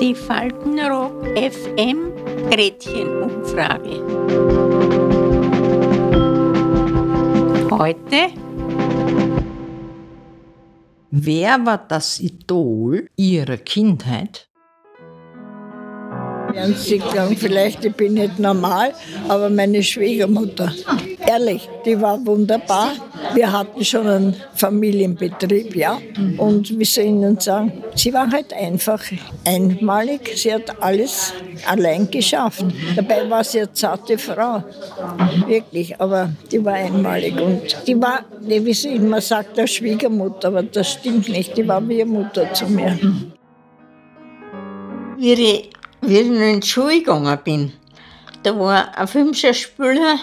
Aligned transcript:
Die 0.00 0.14
Faltenrock 0.14 1.26
FM 1.36 2.12
Gretchenumfrage. 2.50 4.00
Heute. 7.70 8.32
Wer 11.10 11.66
war 11.66 11.84
das 11.86 12.20
Idol 12.20 13.10
Ihrer 13.16 13.58
Kindheit? 13.58 14.48
Sie 16.74 16.98
sagen, 16.98 17.36
vielleicht 17.36 17.84
ich 17.84 17.94
bin 17.94 18.14
nicht 18.14 18.38
normal, 18.38 18.94
aber 19.28 19.50
meine 19.50 19.82
Schwiegermutter, 19.82 20.72
ehrlich, 21.30 21.68
die 21.84 22.00
war 22.00 22.24
wunderbar. 22.26 22.92
Wir 23.34 23.52
hatten 23.52 23.84
schon 23.84 24.06
einen 24.06 24.36
Familienbetrieb, 24.54 25.76
ja. 25.76 25.98
Und 26.38 26.78
wie 26.78 26.84
soll 26.84 27.04
ich 27.04 27.10
Ihnen 27.10 27.38
sagen, 27.38 27.72
sie 27.94 28.12
war 28.12 28.30
halt 28.30 28.52
einfach 28.52 29.02
einmalig. 29.44 30.32
Sie 30.36 30.52
hat 30.52 30.82
alles 30.82 31.32
allein 31.66 32.10
geschafft. 32.10 32.64
Dabei 32.96 33.28
war 33.30 33.44
sie 33.44 33.60
eine 33.60 33.72
zarte 33.72 34.18
Frau, 34.18 34.64
wirklich, 35.46 36.00
aber 36.00 36.30
die 36.50 36.64
war 36.64 36.74
einmalig. 36.74 37.40
Und 37.40 37.76
die 37.86 38.00
war, 38.00 38.24
wie 38.40 38.74
sie 38.74 38.96
immer 38.96 39.20
sagt, 39.20 39.58
eine 39.58 39.68
Schwiegermutter, 39.68 40.48
aber 40.48 40.62
das 40.62 40.92
stimmt 40.92 41.28
nicht. 41.28 41.56
Die 41.56 41.66
war 41.66 41.86
wie 41.88 42.04
Mutter 42.04 42.52
zu 42.52 42.66
mir. 42.66 42.98
Wie 45.18 45.32
ich, 45.32 45.70
in 46.02 46.60
die 46.60 46.66
Schule 46.66 46.98
gegangen 46.98 47.38
bin, 47.44 47.72
da 48.42 48.58
war 48.58 48.96
ein 48.96 49.06
Filmschauspieler, 49.06 50.18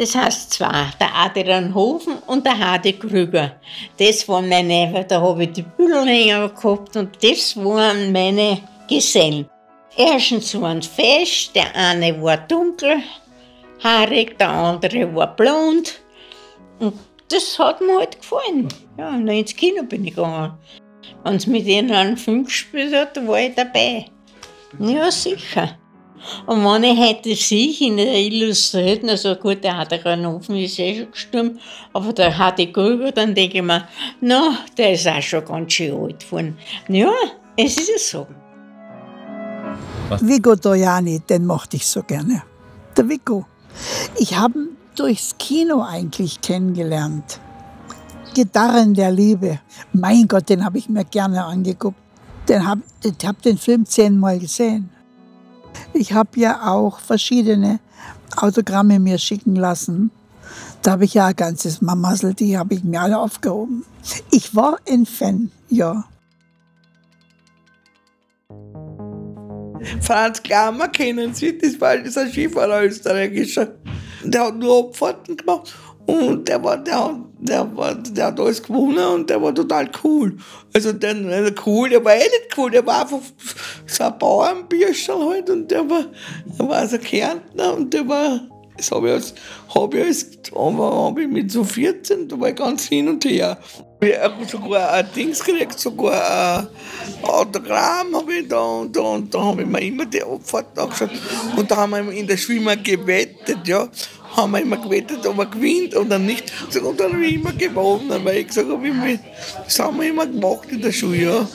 das 0.00 0.14
heißt 0.14 0.54
zwei, 0.54 0.86
der 0.98 1.14
Adrian 1.14 1.74
Hofen 1.74 2.14
und 2.26 2.46
der 2.46 2.58
Hadi 2.58 2.94
Krüger. 2.94 3.56
Das 3.98 4.26
waren 4.30 4.48
meine, 4.48 5.04
da 5.06 5.20
habe 5.20 5.44
ich 5.44 5.52
die 5.52 5.62
Büdelhänger 5.62 6.48
gehabt 6.48 6.96
und 6.96 7.22
das 7.22 7.54
waren 7.54 8.10
meine 8.10 8.62
Gesellen. 8.88 9.46
Erstens 9.94 10.58
waren 10.58 10.80
sie 10.80 10.88
fest, 10.88 11.54
der 11.54 11.76
eine 11.76 12.18
war 12.22 12.38
dunkelhaarig, 12.38 14.38
der 14.38 14.48
andere 14.48 15.14
war 15.14 15.36
blond. 15.36 16.00
Und 16.78 16.94
das 17.28 17.58
hat 17.58 17.82
mir 17.82 17.98
halt 17.98 18.18
gefallen. 18.18 18.68
Ja, 18.96 19.10
und 19.10 19.26
dann 19.26 19.36
ins 19.36 19.54
Kino 19.54 19.82
bin 19.82 20.06
ich 20.06 20.14
gegangen. 20.14 20.54
Wenn 21.24 21.34
es 21.34 21.46
mit 21.46 21.66
ihnen 21.66 21.92
einen 21.92 22.16
Film 22.16 22.46
gespielt 22.46 22.94
hat, 22.94 23.26
war 23.26 23.38
ich 23.38 23.54
dabei. 23.54 24.06
Ja, 24.78 25.10
sicher. 25.10 25.76
Und 26.46 26.64
wenn 26.64 26.84
ich 26.84 26.98
heute 26.98 27.34
sehe, 27.34 27.88
in 27.88 27.96
der 27.96 28.14
Illustrierten, 28.14 29.08
also 29.08 29.34
gut, 29.36 29.62
der 29.64 29.78
hat 29.78 29.92
einen 30.06 30.26
Ofen, 30.26 30.56
ist 30.56 30.78
eh 30.78 30.96
schon 30.96 31.10
gestorben, 31.10 31.60
aber 31.92 32.12
der 32.12 32.36
hat 32.36 32.58
die 32.58 32.72
Grüber, 32.72 33.12
dann 33.12 33.34
denke 33.34 33.58
ich 33.58 33.64
mir, 33.64 33.88
na, 34.20 34.58
der 34.76 34.92
ist 34.92 35.08
auch 35.08 35.22
schon 35.22 35.44
ganz 35.44 35.72
schön 35.72 35.94
alt 35.94 36.24
geworden. 36.24 36.56
Ja, 36.88 37.12
es 37.56 37.76
ist 37.76 37.88
ja 37.88 37.98
so. 37.98 38.26
Vigo 40.20 40.56
Dojani, 40.56 41.20
den 41.20 41.46
mochte 41.46 41.76
ich 41.76 41.86
so 41.86 42.02
gerne. 42.02 42.42
Der 42.96 43.08
Vigo. 43.08 43.46
Ich 44.18 44.36
habe 44.36 44.58
ihn 44.58 44.76
durchs 44.96 45.36
Kino 45.38 45.82
eigentlich 45.82 46.40
kennengelernt. 46.40 47.40
Gitarren 48.34 48.94
der 48.94 49.10
Liebe. 49.10 49.60
Mein 49.92 50.26
Gott, 50.28 50.48
den 50.48 50.64
habe 50.64 50.78
ich 50.78 50.88
mir 50.88 51.04
gerne 51.04 51.44
angeguckt. 51.44 51.98
Den 52.48 52.66
hab, 52.66 52.78
ich 53.02 53.26
habe 53.26 53.40
den 53.42 53.58
Film 53.58 53.86
zehnmal 53.86 54.38
gesehen. 54.38 54.90
Ich 55.92 56.12
habe 56.12 56.38
ja 56.40 56.70
auch 56.72 57.00
verschiedene 57.00 57.80
Autogramme 58.36 58.98
mir 59.00 59.18
schicken 59.18 59.56
lassen. 59.56 60.10
Da 60.82 60.92
habe 60.92 61.04
ich 61.04 61.14
ja 61.14 61.26
ein 61.26 61.36
ganzes 61.36 61.80
Mamassel, 61.82 62.34
die 62.34 62.56
habe 62.56 62.74
ich 62.74 62.84
mir 62.84 63.00
alle 63.00 63.18
aufgehoben. 63.18 63.84
Ich 64.30 64.54
war 64.56 64.78
ein 64.88 65.04
Fan, 65.06 65.50
ja. 65.68 66.04
Franz 70.00 70.42
Klammer 70.42 70.88
kennen 70.88 71.32
Sie, 71.34 71.56
das 71.56 71.80
war 71.80 71.96
dieser 71.98 72.26
Skifahrer 72.28 72.84
österreichischer. 72.84 73.74
Der 74.24 74.46
hat 74.46 74.56
nur 74.56 74.88
Abfahrten 74.88 75.36
gemacht 75.36 75.74
und 76.06 76.46
der 76.48 76.62
war, 76.62 76.76
der, 76.78 77.04
hat- 77.04 77.20
der 77.40 77.76
war, 77.76 77.94
der 77.94 78.26
hat 78.26 78.38
alles 78.38 78.62
gewonnen 78.62 79.04
und 79.06 79.30
der 79.30 79.40
war 79.40 79.54
total 79.54 79.90
cool. 80.04 80.36
Also 80.74 80.92
der, 80.92 81.14
der 81.14 81.52
cool, 81.66 81.88
der 81.88 82.04
war 82.04 82.14
eh 82.14 82.18
nicht 82.18 82.56
cool, 82.56 82.70
der 82.70 82.86
war 82.86 83.02
einfach 83.02 83.20
so 83.86 84.04
ein 84.04 84.18
Bauernbürscherl 84.18 85.28
halt 85.28 85.50
und 85.50 85.70
der 85.70 85.88
war, 85.88 86.04
der 86.58 86.68
war 86.68 86.86
so 86.86 86.98
Kärntner 86.98 87.74
und 87.74 87.92
der 87.94 88.06
war, 88.06 88.40
das 88.76 88.90
habe 88.90 89.08
ich 89.08 89.14
als, 89.14 89.34
hab 89.74 89.94
ich 89.94 90.04
als, 90.04 90.26
aber 90.54 91.06
hab 91.06 91.18
ich 91.18 91.28
mit 91.28 91.50
so 91.50 91.64
14, 91.64 92.28
da 92.28 92.38
war 92.38 92.50
ich 92.50 92.56
ganz 92.56 92.86
hin 92.86 93.08
und 93.08 93.24
her. 93.24 93.58
Ich 94.02 94.18
habe 94.18 94.44
sogar 94.46 94.92
ein 94.92 95.06
Dings 95.14 95.42
gekriegt, 95.42 95.78
sogar 95.78 96.60
ein 96.60 96.68
Autogramm 97.22 98.16
habe 98.16 98.34
ich 98.34 98.48
da 98.48 98.60
und 98.60 98.96
da 98.96 99.00
und 99.00 99.34
da 99.34 99.42
habe 99.42 99.62
ich 99.62 99.68
mir 99.68 99.80
immer 99.80 100.06
die 100.06 100.22
Abfahrt 100.22 100.78
angeschaut. 100.78 101.10
Und 101.56 101.70
da 101.70 101.76
haben 101.76 101.90
wir 101.90 102.12
in 102.12 102.26
der 102.26 102.36
Schule 102.36 102.58
immer 102.58 102.76
gewettet, 102.76 103.66
ja. 103.66 103.88
Haben 104.36 104.52
wir 104.52 104.62
immer 104.62 104.76
gewettet, 104.76 105.26
ob 105.26 105.38
er 105.38 105.46
gewinnt 105.46 105.96
oder 105.96 106.18
nicht. 106.18 106.52
Und 106.82 107.00
dann 107.00 107.12
habe 107.12 107.26
ich 107.26 107.34
immer 107.34 107.52
gewonnen, 107.52 108.24
weil 108.24 108.38
ich 108.38 108.46
gesagt 108.48 108.68
habe, 108.68 108.88
das 109.64 109.78
haben 109.78 110.00
wir 110.00 110.10
immer 110.10 110.26
gemacht 110.26 110.68
in 110.70 110.80
der 110.80 110.92
Schule, 110.92 111.22
ja. 111.22 111.48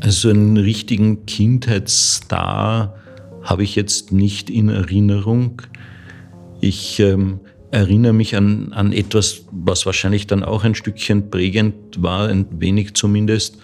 Also 0.00 0.30
einen 0.30 0.56
richtigen 0.56 1.26
Kindheitsstar 1.26 2.96
habe 3.42 3.62
ich 3.62 3.74
jetzt 3.74 4.12
nicht 4.12 4.50
in 4.50 4.68
Erinnerung. 4.68 5.62
Ich 6.60 7.00
ähm, 7.00 7.40
erinnere 7.70 8.12
mich 8.12 8.36
an, 8.36 8.72
an 8.72 8.92
etwas, 8.92 9.46
was 9.50 9.86
wahrscheinlich 9.86 10.26
dann 10.26 10.44
auch 10.44 10.64
ein 10.64 10.74
Stückchen 10.74 11.30
prägend 11.30 12.02
war, 12.02 12.28
ein 12.28 12.46
wenig 12.60 12.94
zumindest. 12.94 13.58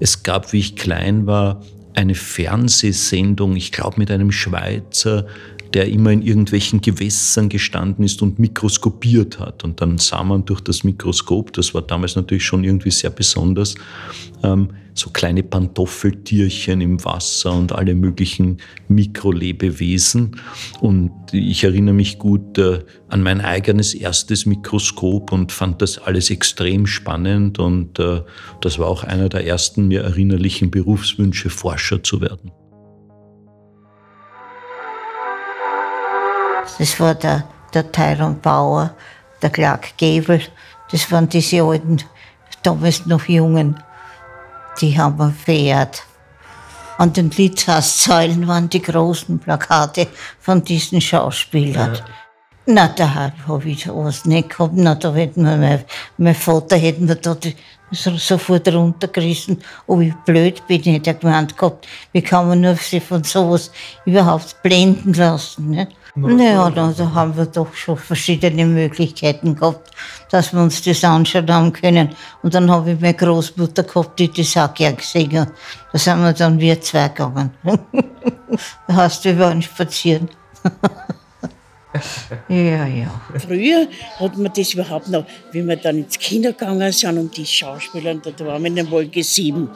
Es 0.00 0.22
gab, 0.22 0.52
wie 0.52 0.58
ich 0.58 0.76
klein 0.76 1.26
war, 1.26 1.62
eine 1.94 2.14
Fernsehsendung, 2.14 3.56
ich 3.56 3.72
glaube 3.72 3.98
mit 3.98 4.10
einem 4.10 4.32
Schweizer, 4.32 5.26
der 5.74 5.88
immer 5.88 6.10
in 6.10 6.22
irgendwelchen 6.22 6.80
Gewässern 6.80 7.48
gestanden 7.48 8.04
ist 8.04 8.22
und 8.22 8.38
mikroskopiert 8.38 9.38
hat. 9.38 9.64
Und 9.64 9.80
dann 9.80 9.98
sah 9.98 10.22
man 10.22 10.44
durch 10.44 10.60
das 10.60 10.84
Mikroskop, 10.84 11.52
das 11.52 11.74
war 11.74 11.82
damals 11.82 12.16
natürlich 12.16 12.44
schon 12.44 12.64
irgendwie 12.64 12.90
sehr 12.90 13.10
besonders, 13.10 13.74
ähm, 14.42 14.68
so 14.94 15.10
kleine 15.10 15.42
Pantoffeltierchen 15.42 16.80
im 16.80 17.04
Wasser 17.04 17.52
und 17.52 17.72
alle 17.72 17.94
möglichen 17.94 18.58
Mikrolebewesen. 18.88 20.40
Und 20.80 21.12
ich 21.32 21.64
erinnere 21.64 21.94
mich 21.94 22.18
gut 22.18 22.56
äh, 22.56 22.78
an 23.08 23.22
mein 23.22 23.42
eigenes 23.42 23.92
erstes 23.92 24.46
Mikroskop 24.46 25.32
und 25.32 25.52
fand 25.52 25.82
das 25.82 25.98
alles 25.98 26.30
extrem 26.30 26.86
spannend. 26.86 27.58
Und 27.58 27.98
äh, 27.98 28.22
das 28.62 28.78
war 28.78 28.88
auch 28.88 29.04
einer 29.04 29.28
der 29.28 29.46
ersten 29.46 29.86
mir 29.88 30.00
erinnerlichen 30.00 30.70
Berufswünsche, 30.70 31.50
Forscher 31.50 32.02
zu 32.02 32.22
werden. 32.22 32.50
Das 36.78 36.98
war 37.00 37.14
der, 37.14 37.44
der 37.72 37.90
Tyron 37.90 38.40
Bauer, 38.40 38.94
der 39.42 39.50
Clark 39.50 39.96
Gable. 39.98 40.42
Das 40.90 41.10
waren 41.10 41.28
diese 41.28 41.62
alten, 41.62 42.02
damals 42.62 43.06
noch 43.06 43.28
Jungen. 43.28 43.82
Die 44.80 44.98
haben 44.98 45.18
wir 45.18 45.30
verehrt. 45.30 46.02
An 46.98 47.12
den 47.12 47.30
Litzhaussäulen 47.30 48.46
waren 48.48 48.68
die 48.68 48.80
großen 48.80 49.38
Plakate 49.38 50.08
von 50.40 50.64
diesen 50.64 51.00
Schauspielern. 51.00 51.98
Na, 52.68 52.88
da 52.88 53.32
habe 53.46 53.68
ich 53.68 53.84
sowas 53.84 54.24
nicht 54.24 54.50
gehabt. 54.50 54.72
Na, 54.74 54.94
da 54.94 55.14
hätten 55.14 55.44
wir, 55.44 55.56
mein, 55.56 55.84
mein 56.16 56.34
Vater 56.34 56.76
hätten 56.76 57.06
wir 57.06 57.14
da 57.14 57.34
die, 57.34 57.54
so, 57.92 58.16
sofort 58.16 58.66
runtergerissen. 58.66 59.62
Oh, 59.86 60.00
wie 60.00 60.12
blöd 60.24 60.66
bin 60.66 60.80
ich, 60.80 60.86
hätte 60.86 61.10
er 61.10 61.14
gemeint 61.14 61.56
gehabt. 61.56 61.86
Wie 62.12 62.22
kann 62.22 62.48
man 62.48 62.62
nur 62.62 62.74
sich 62.74 63.04
von 63.04 63.22
sowas 63.22 63.70
überhaupt 64.04 64.60
blenden 64.62 65.12
lassen? 65.12 65.70
Nicht? 65.70 65.92
Naja, 66.16 66.70
da, 66.70 66.94
da 66.96 67.12
haben 67.12 67.36
wir 67.36 67.44
doch 67.44 67.74
schon 67.74 67.98
verschiedene 67.98 68.64
Möglichkeiten 68.64 69.54
gehabt, 69.54 69.90
dass 70.30 70.52
wir 70.54 70.62
uns 70.62 70.80
das 70.80 71.04
anschauen 71.04 71.52
haben 71.52 71.72
können. 71.72 72.08
Und 72.42 72.54
dann 72.54 72.70
habe 72.70 72.92
ich 72.92 73.00
meine 73.00 73.12
Großmutter 73.12 73.82
gehabt, 73.82 74.18
die 74.18 74.32
das 74.32 74.56
auch 74.56 74.72
gern 74.72 74.96
gesehen 74.96 75.38
hat. 75.38 75.52
Da 75.92 75.98
sind 75.98 76.22
wir 76.22 76.32
dann 76.32 76.58
wir 76.58 76.80
zwei 76.80 77.08
gegangen. 77.08 77.50
da 78.88 78.94
hast 78.94 79.26
du, 79.26 79.36
wir 79.36 79.38
waren 79.44 79.60
spazieren. 79.60 80.30
ja, 82.48 82.86
ja. 82.86 83.20
Früher 83.38 83.86
hat 84.18 84.38
man 84.38 84.52
das 84.56 84.72
überhaupt 84.72 85.08
noch, 85.08 85.26
wie 85.52 85.62
wir 85.62 85.76
dann 85.76 85.98
ins 85.98 86.18
Kino 86.18 86.48
gegangen 86.48 86.92
sind 86.92 87.18
und 87.18 87.36
die 87.36 87.44
Schauspieler, 87.44 88.12
und 88.12 88.24
da 88.24 88.46
waren 88.46 88.62
wir 88.62 88.68
in 88.68 88.76
der 88.76 88.90
Wolke 88.90 89.22
7. 89.22 89.68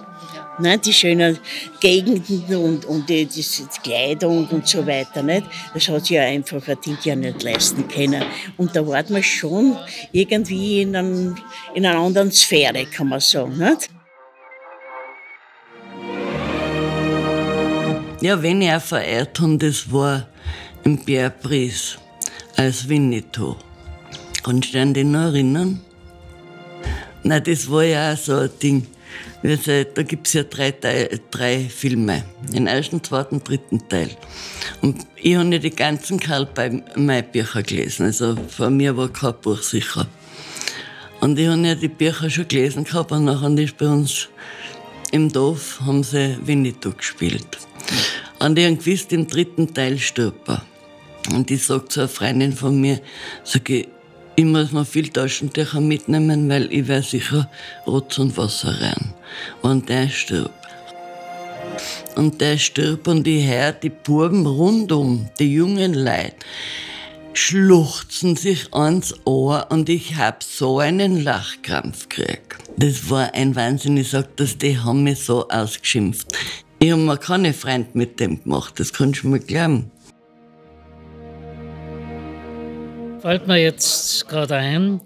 Ne, 0.61 0.79
die 0.79 0.93
schönen 0.93 1.39
Gegenden 1.81 2.57
und, 2.57 2.85
und 2.85 3.09
die, 3.09 3.25
die, 3.25 3.45
Kleidung 3.83 4.47
und 4.49 4.69
so 4.69 4.87
weiter. 4.87 5.23
Nicht? 5.23 5.47
Das 5.73 5.89
hat 5.89 6.03
sich 6.03 6.17
ja 6.17 6.23
einfach 6.23 6.67
ein 6.69 6.77
Ding 6.85 6.99
ja 7.03 7.17
nicht 7.17 7.43
leisten 7.43 7.89
können. 7.89 8.23
Und 8.57 8.77
da 8.77 8.87
war 8.87 9.03
man 9.09 9.23
schon 9.23 9.77
irgendwie 10.13 10.83
in, 10.83 10.97
einem, 10.97 11.37
in 11.75 11.87
einer 11.87 11.99
anderen 11.99 12.31
Sphäre, 12.31 12.85
kann 12.87 13.09
man 13.09 13.21
sagen. 13.21 13.59
Nicht? 13.59 13.89
Ja, 18.21 18.43
wenn 18.43 18.63
auch 18.71 18.83
verehrt 18.83 19.41
habe, 19.41 19.57
das 19.57 19.91
war 19.91 20.29
im 20.85 20.99
Bärpries 20.99 21.97
als 22.57 22.87
Winnetou. 22.87 23.57
Kannst 24.43 24.75
du 24.75 24.93
dich 24.93 25.05
noch 25.05 25.33
erinnern? 25.33 25.81
Nein, 27.23 27.43
das 27.45 27.71
war 27.71 27.85
ja 27.85 28.13
auch 28.13 28.17
so 28.19 28.37
ein 28.37 28.51
Ding. 28.63 28.87
Also, 29.43 29.85
da 29.85 30.03
gibt 30.03 30.27
es 30.27 30.35
ja 30.35 30.43
drei, 30.43 30.73
drei 31.31 31.61
Filme. 31.61 32.25
Den 32.53 32.67
ersten, 32.67 33.03
zweiten, 33.03 33.43
dritten 33.43 33.89
Teil. 33.89 34.11
Und 34.83 35.07
ich 35.17 35.35
habe 35.35 35.47
nicht 35.47 35.65
die 35.65 35.71
ganzen 35.71 36.21
Karl 36.21 36.47
May 36.97 37.23
Bücher 37.23 37.63
gelesen. 37.63 38.07
Also 38.07 38.37
vor 38.49 38.71
mir 38.71 38.97
war 38.97 39.09
kein 39.09 39.35
Buch 39.41 39.63
sicher. 39.63 40.07
Und 41.21 41.39
ich 41.39 41.49
habe 41.49 41.61
ja 41.67 41.75
die 41.75 41.89
Bücher 41.89 42.29
schon 42.29 42.49
gelesen 42.49 42.85
gehabt 42.85 43.13
und 43.13 43.25
nachher 43.25 43.57
ist 43.59 43.77
bei 43.77 43.87
uns 43.87 44.29
im 45.13 45.31
Dorf 45.31 45.81
haben 45.85 46.03
sie 46.03 46.39
Winnetou 46.45 46.93
gespielt. 46.93 47.59
Und 48.39 48.59
ich 48.59 48.65
habe 48.65 48.77
gewusst, 48.77 49.13
im 49.13 49.27
dritten 49.27 49.75
Teil 49.75 49.99
stirbt 49.99 50.49
er. 50.49 50.63
Und 51.35 51.51
ich 51.51 51.65
sage 51.65 51.89
zu 51.89 52.01
einer 52.01 52.09
Freundin 52.09 52.53
von 52.53 52.81
mir, 52.81 53.01
sage 53.45 53.81
ich, 53.81 53.89
ich 54.41 54.47
muss 54.47 54.73
mir 54.73 54.87
viel 54.87 55.11
Taschentücher 55.11 55.83
mitnehmen, 55.83 56.49
weil 56.49 56.73
ich 56.73 56.89
werde 56.89 57.07
sicher 57.07 57.51
Rotz 57.87 58.17
und 58.17 58.39
Wasser 58.39 58.75
rein. 58.81 59.13
Und 59.61 59.91
der 59.91 60.09
stirbt. 60.09 60.55
Und 62.17 62.41
der 62.41 62.57
stirbt 62.57 63.07
und 63.07 63.27
ich 63.27 63.47
höre 63.47 63.73
die 63.73 63.91
Buben 63.91 64.47
rundum, 64.47 65.29
die 65.39 65.53
jungen 65.53 65.93
Leute, 65.93 66.37
schluchzen 67.35 68.35
sich 68.35 68.73
ans 68.73 69.15
Ohr 69.27 69.67
und 69.69 69.91
ich 69.91 70.17
hab 70.17 70.43
so 70.43 70.79
einen 70.79 71.23
Lachkrampf 71.23 72.09
gekriegt. 72.09 72.57
Das 72.79 73.11
war 73.11 73.35
ein 73.35 73.55
Wahnsinn. 73.55 73.99
Ich 73.99 74.09
sag 74.09 74.39
das, 74.39 74.57
die 74.57 74.79
haben 74.79 75.03
mich 75.03 75.19
so 75.19 75.49
ausgeschimpft. 75.49 76.29
Ich 76.79 76.91
habe 76.91 77.03
mir 77.03 77.19
keine 77.19 77.53
Freund 77.53 77.95
mit 77.95 78.19
dem 78.19 78.43
gemacht, 78.43 78.81
das 78.81 78.95
kannst 78.95 79.23
du 79.23 79.29
mir 79.29 79.41
glauben. 79.41 79.91
Fällt 83.23 83.47
mir 83.47 83.59
jetzt 83.59 84.29
gerade 84.29 84.57
ein, 84.57 85.01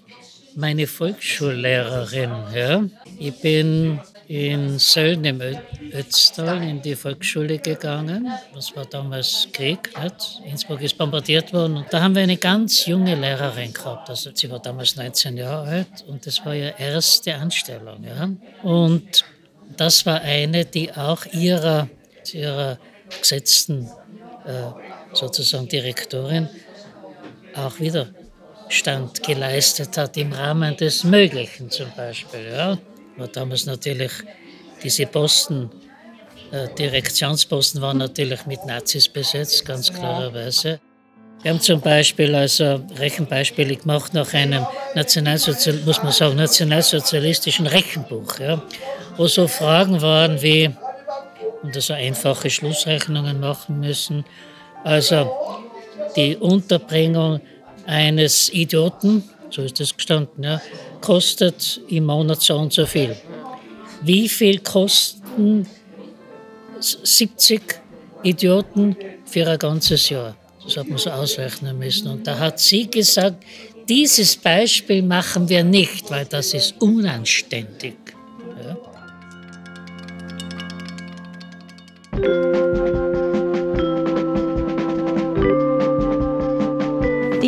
meine 0.54 0.86
Volksschullehrerin. 0.86 2.30
Ja? 2.54 2.84
Ich 3.18 3.34
bin 3.40 3.98
in 4.28 4.78
Sölln 4.78 5.24
im 5.24 5.40
Ötztal 5.92 6.62
in 6.62 6.80
die 6.80 6.94
Volksschule 6.94 7.58
gegangen. 7.58 8.28
Das 8.54 8.74
war 8.76 8.84
damals 8.84 9.48
Krieg. 9.52 9.90
Nicht? 10.00 10.40
Innsbruck 10.44 10.80
ist 10.82 10.96
bombardiert 10.96 11.52
worden. 11.52 11.78
Und 11.78 11.86
da 11.90 12.02
haben 12.02 12.14
wir 12.14 12.22
eine 12.22 12.36
ganz 12.36 12.86
junge 12.86 13.16
Lehrerin 13.16 13.72
gehabt. 13.72 14.08
Also 14.08 14.30
sie 14.32 14.48
war 14.48 14.60
damals 14.60 14.94
19 14.94 15.36
Jahre 15.36 15.68
alt 15.68 16.04
und 16.06 16.24
das 16.24 16.44
war 16.46 16.54
ihre 16.54 16.74
erste 16.78 17.34
Anstellung. 17.34 18.04
Ja? 18.04 18.30
Und 18.62 19.24
das 19.76 20.06
war 20.06 20.20
eine, 20.20 20.64
die 20.64 20.92
auch 20.92 21.26
ihrer, 21.32 21.88
ihrer 22.32 22.78
gesetzten 23.20 23.90
äh, 24.46 24.70
sozusagen 25.12 25.68
Direktorin 25.68 26.48
auch 27.56 27.78
Widerstand 27.78 29.22
geleistet 29.22 29.96
hat 29.96 30.16
im 30.16 30.32
Rahmen 30.32 30.76
des 30.76 31.04
Möglichen 31.04 31.70
zum 31.70 31.86
Beispiel. 31.96 32.52
Ja 32.52 32.78
war 33.16 33.28
damals 33.28 33.66
natürlich 33.66 34.12
diese 34.82 35.06
Posten, 35.06 35.70
äh, 36.50 36.68
Direktionsposten 36.74 37.80
waren 37.80 37.98
natürlich 37.98 38.44
mit 38.46 38.64
Nazis 38.66 39.08
besetzt, 39.08 39.64
ganz 39.64 39.92
klarerweise. 39.92 40.80
Wir 41.42 41.50
haben 41.50 41.60
zum 41.60 41.80
Beispiel, 41.80 42.34
also 42.34 42.80
Rechenbeispiele 42.96 43.76
gemacht 43.76 44.14
nach 44.14 44.32
einem 44.32 44.66
Nationalsozial 44.94 45.76
muss 45.84 46.02
man 46.02 46.12
sagen, 46.12 46.36
nationalsozialistischen 46.36 47.66
Rechenbuch, 47.66 48.38
ja, 48.38 48.62
wo 49.16 49.26
so 49.26 49.46
Fragen 49.46 50.00
waren 50.00 50.40
wie, 50.42 50.70
und 51.62 51.76
also 51.76 51.92
einfache 51.92 52.48
Schlussrechnungen 52.50 53.40
machen 53.40 53.80
müssen, 53.80 54.24
also 54.84 55.30
die 56.16 56.36
Unterbringung 56.36 57.40
eines 57.86 58.52
Idioten, 58.52 59.22
so 59.50 59.62
ist 59.62 59.78
das 59.80 59.94
gestanden, 59.96 60.44
ja, 60.44 60.60
kostet 61.00 61.80
im 61.88 62.06
Monat 62.06 62.42
so 62.42 62.56
und 62.56 62.72
so 62.72 62.86
viel. 62.86 63.16
Wie 64.02 64.28
viel 64.28 64.58
kosten 64.58 65.66
70 66.80 67.62
Idioten 68.22 68.96
für 69.24 69.46
ein 69.46 69.58
ganzes 69.58 70.08
Jahr? 70.08 70.36
Das 70.64 70.76
hat 70.76 70.88
man 70.88 70.98
so 70.98 71.10
ausrechnen 71.10 71.78
müssen. 71.78 72.08
Und 72.08 72.26
da 72.26 72.38
hat 72.38 72.58
sie 72.58 72.90
gesagt, 72.90 73.44
dieses 73.88 74.36
Beispiel 74.36 75.02
machen 75.02 75.48
wir 75.48 75.62
nicht, 75.62 76.10
weil 76.10 76.24
das 76.24 76.54
ist 76.54 76.80
unanständig. 76.80 77.96
Ja. 82.16 82.73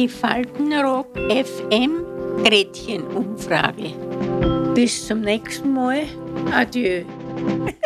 Die 0.07 0.13
Faltenrock 0.13 1.09
FM 1.17 2.05
Gretchen-Umfrage. 2.45 3.91
Bis 4.73 5.05
zum 5.05 5.23
nächsten 5.23 5.73
Mal. 5.73 6.05
Adieu. 6.53 7.03